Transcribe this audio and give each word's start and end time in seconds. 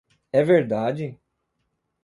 É 0.33 0.41
verdade? 0.43 1.15